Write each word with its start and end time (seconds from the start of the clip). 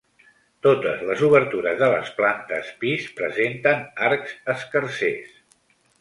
Totes 0.67 1.01
les 1.09 1.19
obertures 1.27 1.77
de 1.83 1.89
les 1.95 2.09
plantes 2.21 2.73
pis 2.85 3.05
presenten 3.21 3.85
arcs 4.09 4.37
escarsers. 4.55 5.29